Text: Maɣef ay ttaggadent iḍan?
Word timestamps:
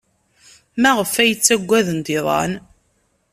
Maɣef 0.81 1.13
ay 1.21 1.31
ttaggadent 1.35 2.07
iḍan? 2.17 2.51